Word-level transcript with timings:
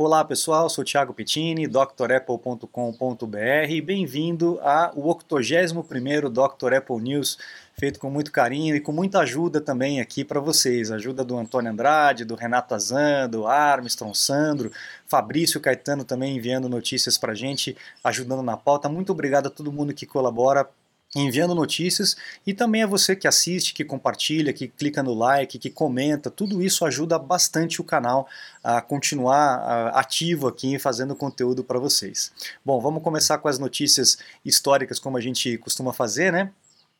Olá 0.00 0.24
pessoal, 0.24 0.70
sou 0.70 0.84
Thiago 0.84 1.12
Pettini, 1.12 1.66
drapple.com.br 1.66 3.36
e 3.68 3.80
bem-vindo 3.80 4.60
ao 4.62 4.94
81º 4.94 6.28
Dr. 6.28 6.74
Apple 6.74 7.02
News, 7.02 7.36
feito 7.76 7.98
com 7.98 8.08
muito 8.08 8.30
carinho 8.30 8.76
e 8.76 8.80
com 8.80 8.92
muita 8.92 9.18
ajuda 9.18 9.60
também 9.60 10.00
aqui 10.00 10.24
para 10.24 10.38
vocês. 10.38 10.92
Ajuda 10.92 11.24
do 11.24 11.36
Antônio 11.36 11.72
Andrade, 11.72 12.24
do 12.24 12.36
Renato 12.36 12.76
Azan, 12.76 13.28
do 13.28 13.44
Armstrong, 13.48 14.16
Sandro, 14.16 14.70
Fabrício 15.04 15.60
Caetano 15.60 16.04
também 16.04 16.36
enviando 16.36 16.68
notícias 16.68 17.18
para 17.18 17.34
gente, 17.34 17.76
ajudando 18.04 18.44
na 18.44 18.56
pauta. 18.56 18.88
Muito 18.88 19.10
obrigado 19.10 19.48
a 19.48 19.50
todo 19.50 19.72
mundo 19.72 19.92
que 19.92 20.06
colabora 20.06 20.70
enviando 21.16 21.54
notícias 21.54 22.16
e 22.46 22.52
também 22.52 22.82
a 22.82 22.86
você 22.86 23.16
que 23.16 23.26
assiste, 23.26 23.72
que 23.72 23.84
compartilha, 23.84 24.52
que 24.52 24.68
clica 24.68 25.02
no 25.02 25.14
like, 25.14 25.58
que 25.58 25.70
comenta, 25.70 26.30
tudo 26.30 26.62
isso 26.62 26.84
ajuda 26.84 27.18
bastante 27.18 27.80
o 27.80 27.84
canal 27.84 28.28
a 28.62 28.80
continuar 28.80 29.88
ativo 29.94 30.46
aqui 30.46 30.78
fazendo 30.78 31.16
conteúdo 31.16 31.64
para 31.64 31.78
vocês. 31.78 32.30
Bom, 32.64 32.80
vamos 32.80 33.02
começar 33.02 33.38
com 33.38 33.48
as 33.48 33.58
notícias 33.58 34.18
históricas 34.44 34.98
como 34.98 35.16
a 35.16 35.20
gente 35.20 35.56
costuma 35.58 35.92
fazer, 35.92 36.32
né? 36.32 36.50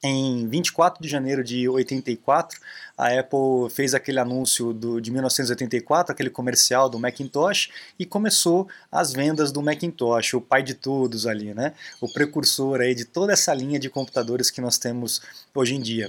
Em 0.00 0.46
24 0.46 1.02
de 1.02 1.08
janeiro 1.08 1.42
de 1.42 1.68
84, 1.68 2.60
a 2.96 3.18
Apple 3.18 3.68
fez 3.68 3.94
aquele 3.94 4.20
anúncio 4.20 4.72
do, 4.72 5.00
de 5.00 5.10
1984, 5.10 6.12
aquele 6.12 6.30
comercial 6.30 6.88
do 6.88 7.00
Macintosh, 7.00 7.68
e 7.98 8.06
começou 8.06 8.68
as 8.92 9.12
vendas 9.12 9.50
do 9.50 9.60
Macintosh, 9.60 10.34
o 10.34 10.40
pai 10.40 10.62
de 10.62 10.74
todos 10.74 11.26
ali, 11.26 11.52
né? 11.52 11.74
O 12.00 12.12
precursor 12.12 12.80
aí 12.80 12.94
de 12.94 13.04
toda 13.04 13.32
essa 13.32 13.52
linha 13.52 13.78
de 13.78 13.90
computadores 13.90 14.52
que 14.52 14.60
nós 14.60 14.78
temos 14.78 15.20
hoje 15.52 15.74
em 15.74 15.80
dia. 15.80 16.08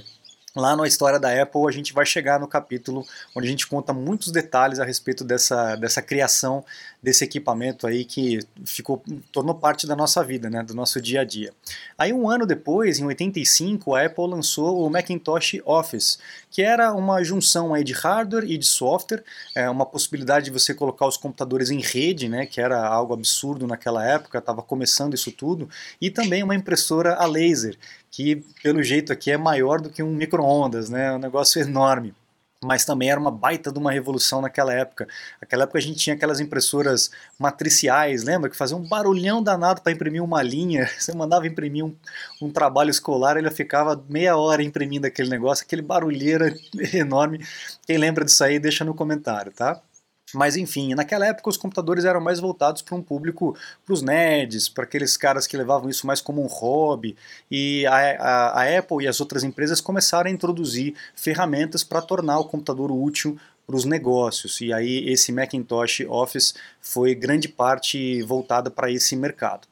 Lá 0.54 0.74
na 0.74 0.86
história 0.86 1.18
da 1.18 1.42
Apple, 1.42 1.62
a 1.68 1.70
gente 1.70 1.92
vai 1.92 2.04
chegar 2.04 2.40
no 2.40 2.48
capítulo 2.48 3.06
onde 3.36 3.46
a 3.46 3.50
gente 3.50 3.68
conta 3.68 3.92
muitos 3.92 4.32
detalhes 4.32 4.80
a 4.80 4.84
respeito 4.84 5.22
dessa, 5.22 5.76
dessa 5.76 6.02
criação 6.02 6.64
desse 7.02 7.24
equipamento 7.24 7.86
aí 7.86 8.04
que 8.04 8.40
ficou 8.64 9.02
tornou 9.32 9.54
parte 9.54 9.86
da 9.86 9.96
nossa 9.96 10.22
vida, 10.22 10.50
né, 10.50 10.62
do 10.62 10.74
nosso 10.74 11.00
dia 11.00 11.22
a 11.22 11.24
dia. 11.24 11.52
Aí 11.96 12.12
um 12.12 12.28
ano 12.28 12.46
depois, 12.46 12.98
em 12.98 13.04
85, 13.04 13.94
a 13.94 14.04
Apple 14.04 14.26
lançou 14.26 14.84
o 14.84 14.90
Macintosh 14.90 15.60
Office, 15.64 16.18
que 16.50 16.62
era 16.62 16.92
uma 16.92 17.22
junção 17.22 17.72
aí 17.72 17.82
de 17.84 17.92
hardware 17.92 18.44
e 18.44 18.58
de 18.58 18.66
software, 18.66 19.22
é, 19.54 19.70
uma 19.70 19.86
possibilidade 19.86 20.46
de 20.46 20.50
você 20.50 20.74
colocar 20.74 21.06
os 21.06 21.16
computadores 21.16 21.70
em 21.70 21.80
rede, 21.80 22.28
né, 22.28 22.44
que 22.44 22.60
era 22.60 22.86
algo 22.86 23.14
absurdo 23.14 23.66
naquela 23.66 24.04
época, 24.06 24.38
estava 24.38 24.62
começando 24.62 25.14
isso 25.14 25.32
tudo, 25.32 25.68
e 26.00 26.10
também 26.10 26.42
uma 26.42 26.54
impressora 26.54 27.14
a 27.14 27.24
laser, 27.24 27.78
que 28.10 28.44
pelo 28.62 28.82
jeito 28.82 29.12
aqui 29.12 29.30
é 29.30 29.36
maior 29.36 29.80
do 29.80 29.90
que 29.90 30.02
um 30.02 30.12
micro-ondas, 30.12 30.90
né? 30.90 31.06
É 31.06 31.12
um 31.12 31.18
negócio 31.18 31.60
enorme. 31.60 32.14
Mas 32.62 32.84
também 32.84 33.10
era 33.10 33.18
uma 33.18 33.30
baita 33.30 33.72
de 33.72 33.78
uma 33.78 33.90
revolução 33.90 34.42
naquela 34.42 34.74
época. 34.74 35.08
Naquela 35.40 35.62
época 35.62 35.78
a 35.78 35.82
gente 35.82 35.98
tinha 35.98 36.14
aquelas 36.14 36.40
impressoras 36.40 37.10
matriciais, 37.38 38.22
lembra? 38.22 38.50
Que 38.50 38.56
faziam 38.56 38.80
um 38.80 38.86
barulhão 38.86 39.42
danado 39.42 39.80
para 39.80 39.92
imprimir 39.92 40.22
uma 40.22 40.42
linha. 40.42 40.86
Você 40.98 41.14
mandava 41.14 41.46
imprimir 41.46 41.84
um, 41.84 41.96
um 42.42 42.50
trabalho 42.50 42.90
escolar, 42.90 43.38
ele 43.38 43.50
ficava 43.50 44.02
meia 44.10 44.36
hora 44.36 44.62
imprimindo 44.62 45.06
aquele 45.06 45.30
negócio, 45.30 45.64
aquele 45.64 45.80
barulheira 45.80 46.54
enorme. 46.92 47.42
Quem 47.86 47.96
lembra 47.96 48.26
disso 48.26 48.44
aí, 48.44 48.58
deixa 48.58 48.84
no 48.84 48.94
comentário, 48.94 49.52
tá? 49.52 49.80
Mas 50.34 50.56
enfim, 50.56 50.94
naquela 50.94 51.26
época 51.26 51.50
os 51.50 51.56
computadores 51.56 52.04
eram 52.04 52.20
mais 52.20 52.40
voltados 52.40 52.82
para 52.82 52.94
um 52.94 53.02
público, 53.02 53.56
para 53.84 53.92
os 53.92 54.02
nerds, 54.02 54.68
para 54.68 54.84
aqueles 54.84 55.16
caras 55.16 55.46
que 55.46 55.56
levavam 55.56 55.90
isso 55.90 56.06
mais 56.06 56.20
como 56.20 56.42
um 56.42 56.46
hobby. 56.46 57.16
E 57.50 57.86
a, 57.86 57.94
a, 57.94 58.62
a 58.62 58.78
Apple 58.78 59.04
e 59.04 59.08
as 59.08 59.20
outras 59.20 59.44
empresas 59.44 59.80
começaram 59.80 60.30
a 60.30 60.32
introduzir 60.32 60.94
ferramentas 61.14 61.82
para 61.84 62.02
tornar 62.02 62.38
o 62.38 62.44
computador 62.44 62.90
útil 62.90 63.38
para 63.66 63.76
os 63.76 63.84
negócios. 63.84 64.60
E 64.60 64.72
aí 64.72 65.08
esse 65.08 65.30
Macintosh 65.30 66.00
Office 66.08 66.54
foi 66.80 67.14
grande 67.14 67.48
parte 67.48 68.20
voltada 68.22 68.70
para 68.70 68.90
esse 68.90 69.14
mercado. 69.14 69.68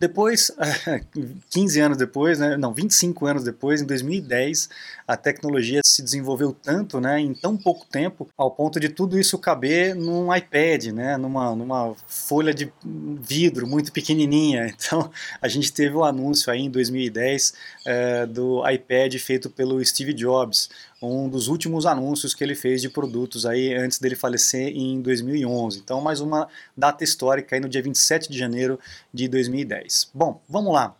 Depois, 0.00 0.50
15 1.50 1.80
anos 1.80 1.98
depois, 1.98 2.38
né, 2.38 2.56
não, 2.56 2.72
25 2.72 3.26
anos 3.26 3.44
depois, 3.44 3.82
em 3.82 3.84
2010, 3.84 4.70
a 5.06 5.14
tecnologia 5.14 5.82
se 5.84 6.02
desenvolveu 6.02 6.52
tanto, 6.52 6.98
né, 6.98 7.20
em 7.20 7.34
tão 7.34 7.54
pouco 7.54 7.84
tempo, 7.84 8.26
ao 8.34 8.50
ponto 8.50 8.80
de 8.80 8.88
tudo 8.88 9.20
isso 9.20 9.36
caber 9.36 9.94
num 9.94 10.34
iPad, 10.34 10.86
né, 10.86 11.18
numa, 11.18 11.54
numa 11.54 11.94
folha 12.08 12.54
de 12.54 12.72
vidro 13.20 13.66
muito 13.66 13.92
pequenininha. 13.92 14.74
Então, 14.90 15.10
a 15.42 15.46
gente 15.46 15.70
teve 15.72 15.94
o 15.94 16.00
um 16.00 16.04
anúncio 16.04 16.50
aí 16.50 16.62
em 16.62 16.70
2010 16.70 17.52
é, 17.86 18.26
do 18.26 18.66
iPad 18.68 19.14
feito 19.16 19.50
pelo 19.50 19.84
Steve 19.84 20.14
Jobs, 20.14 20.70
um 21.02 21.28
dos 21.28 21.48
últimos 21.48 21.86
anúncios 21.86 22.34
que 22.34 22.44
ele 22.44 22.54
fez 22.54 22.82
de 22.82 22.88
produtos 22.88 23.46
aí 23.46 23.74
antes 23.74 23.98
dele 23.98 24.14
falecer 24.14 24.68
em 24.68 25.00
2011. 25.00 25.78
Então, 25.78 26.00
mais 26.00 26.20
uma 26.20 26.48
data 26.76 27.02
histórica 27.02 27.56
aí 27.56 27.60
no 27.60 27.68
dia 27.68 27.82
27 27.82 28.30
de 28.30 28.38
janeiro 28.38 28.78
de 29.12 29.28
2010. 29.28 29.89
Bom, 30.14 30.42
vamos 30.48 30.72
lá. 30.72 30.94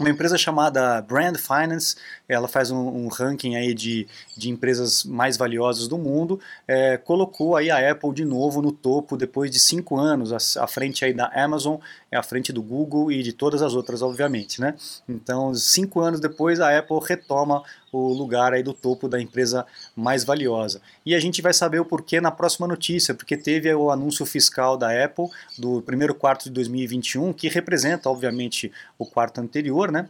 Uma 0.00 0.10
empresa 0.10 0.38
chamada 0.38 1.02
Brand 1.02 1.36
Finance, 1.36 1.96
ela 2.32 2.48
faz 2.48 2.70
um, 2.70 2.78
um 2.78 3.08
ranking 3.08 3.56
aí 3.56 3.74
de, 3.74 4.06
de 4.36 4.50
empresas 4.50 5.04
mais 5.04 5.36
valiosas 5.36 5.88
do 5.88 5.98
mundo, 5.98 6.40
é, 6.66 6.96
colocou 6.96 7.56
aí 7.56 7.70
a 7.70 7.90
Apple 7.90 8.12
de 8.12 8.24
novo 8.24 8.62
no 8.62 8.72
topo 8.72 9.16
depois 9.16 9.50
de 9.50 9.60
cinco 9.60 9.98
anos, 9.98 10.32
à, 10.32 10.62
à 10.62 10.66
frente 10.66 11.04
aí 11.04 11.12
da 11.12 11.26
Amazon, 11.34 11.76
é 12.10 12.16
à 12.16 12.22
frente 12.22 12.52
do 12.52 12.62
Google 12.62 13.10
e 13.10 13.22
de 13.22 13.32
todas 13.32 13.62
as 13.62 13.74
outras, 13.74 14.02
obviamente, 14.02 14.60
né? 14.60 14.74
Então, 15.08 15.54
cinco 15.54 16.00
anos 16.00 16.20
depois, 16.20 16.60
a 16.60 16.78
Apple 16.78 16.98
retoma 17.02 17.62
o 17.92 18.12
lugar 18.12 18.54
aí 18.54 18.62
do 18.62 18.72
topo 18.72 19.08
da 19.08 19.20
empresa 19.20 19.66
mais 19.94 20.24
valiosa. 20.24 20.80
E 21.04 21.14
a 21.14 21.20
gente 21.20 21.42
vai 21.42 21.52
saber 21.52 21.80
o 21.80 21.84
porquê 21.84 22.20
na 22.20 22.30
próxima 22.30 22.66
notícia, 22.66 23.14
porque 23.14 23.36
teve 23.36 23.72
o 23.74 23.90
anúncio 23.90 24.24
fiscal 24.24 24.76
da 24.76 25.04
Apple 25.04 25.26
do 25.58 25.82
primeiro 25.82 26.14
quarto 26.14 26.44
de 26.44 26.50
2021, 26.50 27.32
que 27.32 27.48
representa, 27.48 28.08
obviamente, 28.08 28.72
o 28.98 29.04
quarto 29.04 29.40
anterior, 29.40 29.92
né? 29.92 30.08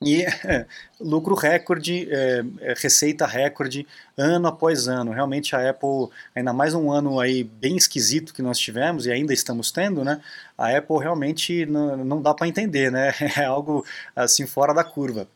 E 0.00 0.22
é, 0.22 0.66
lucro 1.00 1.34
recorde, 1.34 2.08
é, 2.10 2.42
receita 2.76 3.26
recorde, 3.26 3.86
ano 4.16 4.46
após 4.46 4.86
ano. 4.86 5.10
Realmente 5.12 5.56
a 5.56 5.70
Apple, 5.70 6.08
ainda 6.34 6.52
mais 6.52 6.72
um 6.74 6.90
ano 6.92 7.18
aí 7.18 7.42
bem 7.42 7.76
esquisito 7.76 8.32
que 8.32 8.42
nós 8.42 8.58
tivemos 8.58 9.06
e 9.06 9.10
ainda 9.12 9.32
estamos 9.32 9.72
tendo, 9.72 10.04
né? 10.04 10.20
A 10.56 10.76
Apple 10.76 10.98
realmente 10.98 11.66
não, 11.66 11.96
não 12.04 12.22
dá 12.22 12.32
para 12.32 12.46
entender, 12.48 12.90
né? 12.92 13.12
É 13.36 13.44
algo 13.44 13.84
assim 14.14 14.46
fora 14.46 14.72
da 14.72 14.84
curva. 14.84 15.28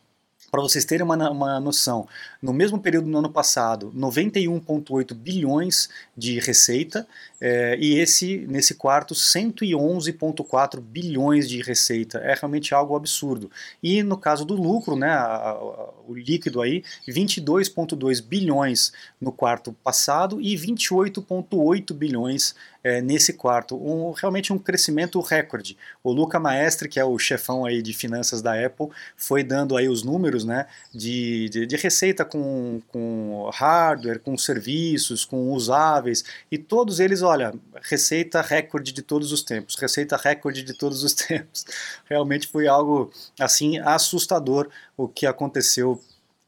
Para 0.53 0.61
vocês 0.61 0.85
terem 0.85 1.03
uma, 1.03 1.31
uma 1.31 1.59
noção, 1.59 2.07
no 2.39 2.53
mesmo 2.53 2.77
período 2.77 3.09
do 3.09 3.17
ano 3.17 3.31
passado, 3.31 3.91
91,8 3.97 5.11
bilhões 5.15 5.89
de 6.15 6.39
receita, 6.39 7.07
é, 7.41 7.75
e 7.79 7.97
esse, 7.97 8.45
nesse 8.47 8.75
quarto, 8.75 9.15
111,4 9.15 10.79
bilhões 10.79 11.49
de 11.49 11.59
receita. 11.63 12.19
É 12.19 12.35
realmente 12.35 12.71
algo 12.71 12.95
absurdo. 12.95 13.49
E 13.81 14.03
no 14.03 14.15
caso 14.15 14.45
do 14.45 14.53
lucro, 14.53 14.95
né, 14.95 15.09
a, 15.09 15.25
a, 15.25 15.89
o 16.07 16.13
líquido 16.13 16.61
aí, 16.61 16.83
22,2 17.09 18.23
bilhões 18.23 18.93
no 19.19 19.31
quarto 19.31 19.73
passado 19.83 20.39
e 20.39 20.55
28,8 20.55 21.95
bilhões 21.95 22.53
é, 22.83 23.01
nesse 23.01 23.33
quarto. 23.33 23.75
Um, 23.75 24.11
realmente 24.11 24.51
um 24.51 24.59
crescimento 24.59 25.19
recorde. 25.21 25.77
O 26.03 26.11
Luca 26.11 26.39
Maestre, 26.39 26.89
que 26.89 26.99
é 26.99 27.05
o 27.05 27.17
chefão 27.17 27.65
aí 27.65 27.81
de 27.81 27.93
finanças 27.93 28.41
da 28.41 28.53
Apple, 28.53 28.89
foi 29.15 29.43
dando 29.43 29.77
aí 29.77 29.87
os 29.87 30.03
números 30.03 30.43
né, 30.43 30.67
de, 30.93 31.47
de, 31.49 31.65
de 31.65 31.75
receita 31.77 32.25
com, 32.25 32.81
com 32.89 33.49
hardware, 33.53 34.19
com 34.19 34.37
serviços, 34.37 35.23
com 35.23 35.51
usáveis, 35.51 36.23
e 36.51 36.57
todos 36.57 36.99
eles, 36.99 37.21
olha, 37.21 37.53
receita 37.81 38.41
recorde 38.41 38.91
de 38.91 39.01
todos 39.01 39.31
os 39.31 39.43
tempos, 39.43 39.75
receita 39.75 40.17
recorde 40.17 40.63
de 40.63 40.73
todos 40.73 41.03
os 41.03 41.13
tempos. 41.15 41.65
Realmente 42.05 42.47
foi 42.47 42.67
algo 42.67 43.11
assim 43.39 43.79
assustador 43.79 44.69
o 44.97 45.07
que 45.07 45.25
aconteceu 45.25 46.01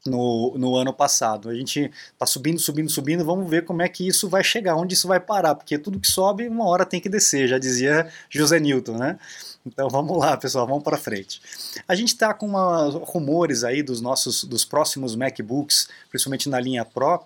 no, 0.06 0.54
no 0.56 0.76
ano 0.76 0.92
passado. 0.92 1.48
A 1.48 1.54
gente 1.54 1.90
está 2.12 2.26
subindo, 2.26 2.58
subindo, 2.58 2.90
subindo, 2.90 3.24
vamos 3.24 3.48
ver 3.48 3.64
como 3.64 3.82
é 3.82 3.88
que 3.88 4.06
isso 4.06 4.28
vai 4.28 4.42
chegar, 4.42 4.76
onde 4.76 4.94
isso 4.94 5.08
vai 5.08 5.20
parar, 5.20 5.54
porque 5.54 5.78
tudo 5.78 6.00
que 6.00 6.08
sobe, 6.08 6.48
uma 6.48 6.66
hora 6.66 6.84
tem 6.84 7.00
que 7.00 7.08
descer, 7.08 7.48
já 7.48 7.58
dizia 7.58 8.10
José 8.30 8.58
Newton, 8.58 8.96
né? 8.96 9.18
Então 9.66 9.88
vamos 9.88 10.16
lá, 10.16 10.36
pessoal, 10.36 10.66
vamos 10.66 10.84
para 10.84 10.96
frente. 10.96 11.40
A 11.88 11.94
gente 11.94 12.08
está 12.08 12.32
com 12.32 12.46
uma, 12.46 12.88
rumores 12.90 13.64
aí 13.64 13.82
dos 13.82 14.00
nossos, 14.00 14.44
dos 14.44 14.64
próximos 14.64 15.16
MacBooks, 15.16 15.88
principalmente 16.08 16.48
na 16.48 16.60
linha 16.60 16.84
Pro, 16.84 17.24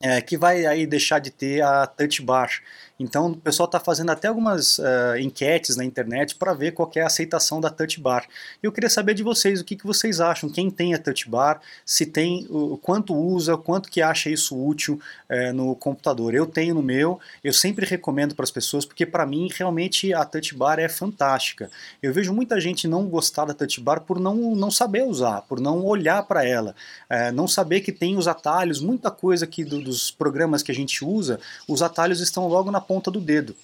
é, 0.00 0.20
que 0.20 0.36
vai 0.36 0.66
aí 0.66 0.86
deixar 0.86 1.18
de 1.18 1.30
ter 1.30 1.62
a 1.62 1.86
Touch 1.86 2.22
Bar. 2.22 2.50
Então 2.98 3.32
o 3.32 3.36
pessoal 3.36 3.66
está 3.66 3.80
fazendo 3.80 4.10
até 4.10 4.28
algumas 4.28 4.78
uh, 4.78 5.16
enquetes 5.18 5.76
na 5.76 5.84
internet 5.84 6.36
para 6.36 6.54
ver 6.54 6.72
qual 6.72 6.90
é 6.94 7.00
a 7.00 7.06
aceitação 7.06 7.60
da 7.60 7.68
Touch 7.68 8.00
Bar. 8.00 8.24
Eu 8.62 8.70
queria 8.70 8.88
saber 8.88 9.14
de 9.14 9.22
vocês 9.22 9.60
o 9.60 9.64
que, 9.64 9.74
que 9.74 9.86
vocês 9.86 10.20
acham, 10.20 10.48
quem 10.48 10.70
tem 10.70 10.94
a 10.94 10.98
Touch 10.98 11.28
Bar, 11.28 11.60
se 11.84 12.06
tem, 12.06 12.46
o 12.48 12.76
quanto 12.76 13.12
usa, 13.14 13.56
quanto 13.56 13.90
que 13.90 14.00
acha 14.00 14.30
isso 14.30 14.56
útil 14.56 15.00
uh, 15.28 15.52
no 15.52 15.74
computador. 15.74 16.34
Eu 16.34 16.46
tenho 16.46 16.74
no 16.74 16.82
meu, 16.82 17.18
eu 17.42 17.52
sempre 17.52 17.84
recomendo 17.84 18.34
para 18.34 18.44
as 18.44 18.50
pessoas 18.50 18.84
porque 18.84 19.04
para 19.04 19.26
mim 19.26 19.48
realmente 19.52 20.14
a 20.14 20.24
Touch 20.24 20.54
Bar 20.54 20.78
é 20.78 20.88
fantástica. 20.88 21.68
Eu 22.00 22.12
vejo 22.12 22.32
muita 22.32 22.60
gente 22.60 22.86
não 22.86 23.08
gostar 23.08 23.44
da 23.44 23.54
Touch 23.54 23.80
Bar 23.80 24.02
por 24.02 24.20
não, 24.20 24.54
não 24.54 24.70
saber 24.70 25.02
usar, 25.02 25.42
por 25.42 25.60
não 25.60 25.84
olhar 25.84 26.22
para 26.22 26.46
ela, 26.46 26.76
uh, 27.10 27.32
não 27.32 27.48
saber 27.48 27.80
que 27.80 27.90
tem 27.90 28.16
os 28.16 28.28
atalhos, 28.28 28.80
muita 28.80 29.10
coisa 29.10 29.48
que 29.48 29.64
do, 29.64 29.82
dos 29.82 30.12
programas 30.12 30.62
que 30.62 30.70
a 30.70 30.74
gente 30.74 31.04
usa, 31.04 31.40
os 31.68 31.82
atalhos 31.82 32.20
estão 32.20 32.46
logo 32.46 32.70
na 32.70 32.83
ponta 32.84 33.10
do 33.10 33.20
dedo. 33.20 33.54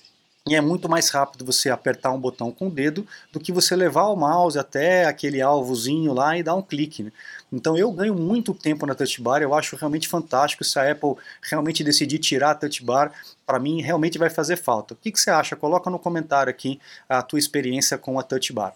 e 0.49 0.55
é 0.55 0.61
muito 0.61 0.88
mais 0.88 1.11
rápido 1.11 1.44
você 1.44 1.69
apertar 1.70 2.11
um 2.12 2.19
botão 2.19 2.50
com 2.50 2.69
o 2.69 2.70
dedo 2.70 3.06
do 3.31 3.38
que 3.38 3.52
você 3.52 3.76
levar 3.76 4.08
o 4.08 4.17
mouse 4.17 4.58
até 4.58 5.05
aquele 5.05 5.40
alvozinho 5.40 6.14
lá 6.14 6.37
e 6.37 6.43
dar 6.43 6.55
um 6.55 6.62
clique. 6.62 7.02
Né? 7.05 7.12
Então 7.52 7.76
eu 7.76 7.93
ganho 7.93 8.14
muito 8.14 8.55
tempo 8.55 8.87
na 8.87 8.94
Touch 8.94 9.20
Bar, 9.20 9.43
eu 9.43 9.55
acho 9.55 9.76
realmente 9.76 10.08
fantástico 10.08 10.64
se 10.64 10.78
a 10.78 10.90
Apple 10.90 11.17
realmente 11.43 11.84
decidir 11.84 12.19
tirar 12.19 12.52
a 12.52 12.55
Touch 12.55 12.82
Bar, 12.82 13.12
para 13.46 13.58
mim 13.58 13.82
realmente 13.82 14.19
vai 14.19 14.31
fazer 14.31 14.56
falta. 14.56 14.94
O 14.94 14.96
que, 14.96 15.12
que 15.12 15.20
você 15.20 15.31
acha? 15.31 15.55
Coloca 15.55 15.90
no 15.90 15.99
comentário 15.99 16.50
aqui 16.50 16.81
a 17.08 17.23
tua 17.23 17.38
experiência 17.38 17.99
com 17.99 18.19
a 18.19 18.23
Touch 18.23 18.52
Bar. 18.52 18.75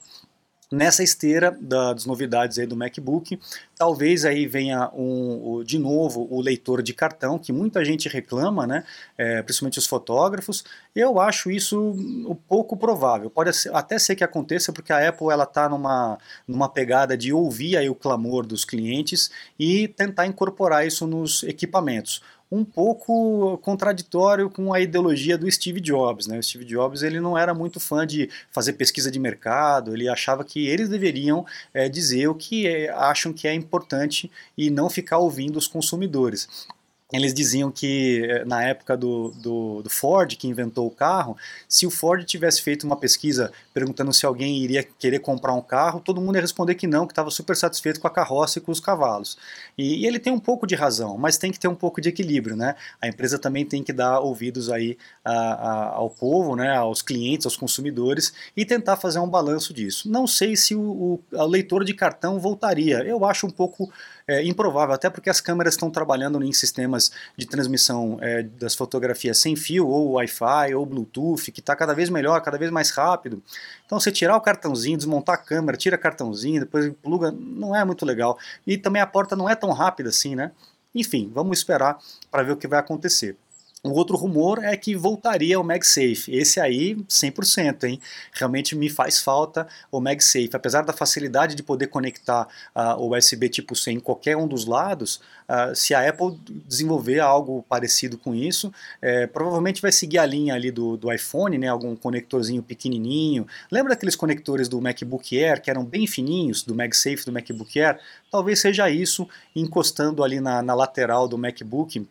Nessa 0.73 1.03
esteira 1.03 1.57
das 1.61 2.07
novidades 2.07 2.59
aí 2.59 2.67
do 2.67 2.75
MacBook, 2.75 3.39
talvez 3.77 4.25
aí 4.25 4.47
venha 4.47 4.91
um, 4.95 5.63
de 5.65 5.79
novo 5.79 6.27
o 6.31 6.41
leitor 6.41 6.83
de 6.83 6.95
cartão, 6.95 7.39
que 7.39 7.53
muita 7.53 7.85
gente 7.85 8.09
reclama, 8.09 8.67
né? 8.67 8.85
É, 9.17 9.43
principalmente 9.43 9.79
os 9.79 9.87
fotógrafos. 9.87 10.65
Eu 10.95 11.21
acho 11.21 11.51
isso 11.51 11.79
um 12.27 12.35
pouco 12.35 12.77
provável. 12.77 13.29
Pode 13.29 13.51
até 13.73 13.99
ser 13.99 14.17
que 14.17 14.25
aconteça, 14.25 14.73
porque 14.73 14.93
a 14.93 15.09
Apple 15.09 15.29
ela 15.31 15.45
está 15.45 15.69
numa, 15.69 16.19
numa 16.49 16.69
pegada 16.69 17.17
de 17.17 17.33
ouvir 17.33 17.77
aí 17.77 17.89
o 17.89 17.95
clamor 17.95 18.47
dos 18.47 18.65
clientes 18.65 19.31
e 19.59 19.89
tentar 19.89 20.27
incorporar 20.27 20.87
isso 20.87 21.07
nos 21.07 21.43
equipamentos 21.43 22.23
um 22.51 22.65
pouco 22.65 23.59
contraditório 23.59 24.49
com 24.49 24.73
a 24.73 24.81
ideologia 24.81 25.37
do 25.37 25.51
Steve 25.51 25.81
Jobs. 25.81 26.27
Né? 26.27 26.39
O 26.39 26.43
Steve 26.43 26.65
Jobs 26.65 27.03
ele 27.03 27.21
não 27.21 27.37
era 27.37 27.55
muito 27.55 27.81
fã 27.81 28.07
de 28.07 28.29
fazer 28.51 28.75
pesquisa 28.75 29.11
de 29.11 29.19
mercado, 29.19 29.93
ele 29.93 30.09
achava 30.09 30.45
que 30.45 30.67
eles 30.67 30.89
deveriam 30.89 31.45
é, 31.73 31.89
dizer 31.89 32.29
o 32.29 32.35
que 32.35 32.67
é, 32.67 32.91
acham 32.91 33.33
que 33.33 33.49
é 33.49 33.55
importante 33.55 34.31
e 34.57 34.71
não 34.71 34.89
ficar 34.89 35.19
ouvindo 35.19 35.57
os 35.57 35.67
consumidores 35.67 36.67
eles 37.17 37.35
diziam 37.35 37.71
que 37.71 38.25
eh, 38.25 38.45
na 38.45 38.63
época 38.63 38.97
do, 38.97 39.31
do, 39.37 39.83
do, 39.83 39.91
Ford, 39.91 40.35
que 40.37 40.49
inventou 40.49 40.87
o 40.87 40.91
carro, 40.91 41.37
se 41.69 41.87
o 41.87 41.91
Ford 41.91 42.25
tivesse 42.25 42.63
feito 42.63 42.85
uma 42.85 42.97
pesquisa 42.97 43.53
perguntando 43.73 44.13
se 44.13 44.25
alguém 44.25 44.59
iria 44.59 44.83
querer 44.83 45.19
comprar 45.19 45.53
um 45.53 45.63
carro, 45.63 46.01
todo 46.01 46.21
mundo 46.21 46.37
ia 46.37 46.41
responder 46.41 46.75
que 46.75 46.87
não, 46.87 47.07
que 47.07 47.13
estava 47.13 47.31
super 47.31 47.57
satisfeito 47.57 48.01
com 48.01 48.07
a 48.07 48.11
carroça 48.11 48.59
e 48.59 48.63
com 48.63 48.73
os 48.73 48.81
cavalos. 48.81 49.37
E, 49.77 50.03
e, 50.03 50.07
ele 50.07 50.19
tem 50.19 50.33
um 50.33 50.39
pouco 50.39 50.67
de 50.67 50.75
razão, 50.75 51.17
mas 51.19 51.39
tem 51.39 51.53
que 51.53 51.59
ter 51.59 51.69
um 51.69 51.75
pouco 51.75 52.01
de 52.01 52.09
equilíbrio, 52.09 52.57
né? 52.57 52.75
A 53.01 53.09
empresa 53.09 53.39
também 53.39 53.65
tem 53.65 53.83
que 53.83 53.93
dar 53.93 54.21
ouvidos 54.21 54.71
aí 54.71 54.97
a, 55.25 55.33
a, 55.33 55.89
ao 55.95 56.11
povo, 56.11 56.57
né, 56.57 56.77
aos 56.77 57.03
clientes, 57.03 57.47
aos 57.47 57.57
consumidores 57.57 58.33
e 58.57 58.65
tentar 58.65 58.97
fazer 58.97 59.19
um 59.19 59.29
balanço 59.29 59.73
disso. 59.73 60.11
Não 60.11 60.27
sei 60.27 60.57
se 60.57 60.75
o, 60.75 61.21
o 61.33 61.47
leitor 61.47 61.85
de 61.85 61.95
cartão 61.95 62.39
voltaria. 62.39 62.99
Eu 63.05 63.25
acho 63.25 63.47
um 63.47 63.51
pouco 63.51 63.91
é, 64.27 64.43
improvável, 64.45 64.95
até 64.95 65.11
porque 65.11 65.29
as 65.29 65.41
câmeras 65.41 65.75
estão 65.75 65.91
trabalhando 65.91 66.43
em 66.43 66.53
sistemas 66.53 67.04
de 67.37 67.47
transmissão 67.47 68.19
é, 68.21 68.43
das 68.43 68.75
fotografias 68.75 69.39
sem 69.39 69.57
fio, 69.57 69.87
ou 69.89 70.13
Wi-Fi, 70.13 70.75
ou 70.75 70.85
Bluetooth, 70.85 71.51
que 71.51 71.61
está 71.61 71.75
cada 71.75 71.95
vez 71.95 72.11
melhor, 72.11 72.41
cada 72.41 72.59
vez 72.59 72.71
mais 72.71 72.91
rápido. 72.91 73.43
Então 73.87 73.99
você 73.99 74.13
tirar 74.13 74.37
o 74.37 74.41
cartãozinho, 74.41 74.97
desmontar 74.97 75.35
a 75.35 75.39
câmera, 75.39 75.77
tira 75.77 75.97
cartãozinho, 75.99 76.61
depois 76.61 76.93
pluga, 77.03 77.31
não 77.33 77.75
é 77.75 77.85
muito 77.85 78.05
legal. 78.05 78.39
E 78.67 78.77
também 78.77 79.01
a 79.01 79.07
porta 79.07 79.35
não 79.35 79.49
é 79.49 79.55
tão 79.55 79.71
rápida 79.71 80.09
assim, 80.09 80.35
né? 80.35 80.53
Enfim, 80.95 81.31
vamos 81.35 81.59
esperar 81.59 81.99
para 82.31 82.43
ver 82.43 82.53
o 82.53 82.57
que 82.57 82.69
vai 82.69 82.79
acontecer. 82.79 83.37
O 83.85 83.91
outro 83.91 84.17
rumor 84.17 84.65
é 84.65 84.75
que 84.79 84.97
voltaria 84.97 85.61
o 85.61 85.63
MagSafe. 85.63 86.35
Esse 86.35 86.59
aí, 86.59 86.97
100%, 87.07 87.85
hein? 87.85 88.01
Realmente 88.33 88.75
me 88.75 88.89
faz 88.89 89.21
falta 89.21 89.69
o 89.93 90.01
MagSafe. 90.01 90.49
Apesar 90.55 90.81
da 90.85 90.93
facilidade 90.95 91.55
de 91.55 91.63
poder 91.63 91.89
conectar 91.89 92.49
uh, 92.75 92.99
o 92.99 93.15
USB 93.15 93.47
tipo 93.51 93.77
C 93.77 93.91
em 93.91 94.01
qualquer 94.01 94.39
um 94.39 94.49
dos 94.49 94.65
lados, 94.65 95.21
uh, 95.47 95.75
se 95.75 95.93
a 95.93 96.09
Apple 96.09 96.35
desenvolver 96.67 97.21
algo 97.21 97.63
parecido 97.69 98.17
com 98.17 98.35
isso, 98.35 98.73
é, 99.03 99.27
provavelmente 99.27 99.83
vai 99.83 99.93
seguir 99.93 100.17
a 100.17 100.25
linha 100.25 100.55
ali 100.55 100.71
do, 100.71 100.97
do 100.97 101.13
iPhone, 101.13 101.59
né? 101.59 101.69
Algum 101.69 101.95
conectorzinho 101.95 102.63
pequenininho. 102.63 103.47
Lembra 103.71 103.93
aqueles 103.93 104.17
conectores 104.17 104.67
do 104.67 104.81
MacBook 104.81 105.39
Air 105.39 105.61
que 105.61 105.69
eram 105.69 105.85
bem 105.85 106.07
fininhos, 106.07 106.63
do 106.63 106.75
MagSafe 106.75 107.27
do 107.27 107.33
MacBook 107.33 107.79
Air? 107.79 108.01
Talvez 108.31 108.61
seja 108.61 108.89
isso, 108.89 109.29
encostando 109.55 110.25
ali 110.25 110.41
na, 110.41 110.63
na 110.63 110.75
lateral 110.75 111.29
do 111.29 111.37
MacBook 111.37 112.09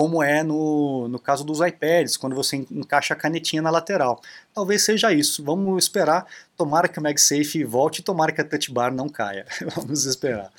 como 0.00 0.22
é 0.22 0.42
no, 0.42 1.08
no 1.08 1.18
caso 1.18 1.44
dos 1.44 1.60
iPads, 1.60 2.16
quando 2.16 2.34
você 2.34 2.56
encaixa 2.56 3.12
a 3.12 3.16
canetinha 3.16 3.60
na 3.60 3.68
lateral. 3.68 4.22
Talvez 4.54 4.82
seja 4.82 5.12
isso. 5.12 5.44
Vamos 5.44 5.84
esperar. 5.84 6.24
Tomara 6.56 6.88
que 6.88 6.98
o 6.98 7.02
MagSafe 7.02 7.62
volte 7.64 7.98
e 7.98 8.02
tomara 8.02 8.32
que 8.32 8.40
a 8.40 8.44
Touch 8.44 8.72
Bar 8.72 8.94
não 8.94 9.10
caia. 9.10 9.44
Vamos 9.76 10.06
esperar. 10.06 10.50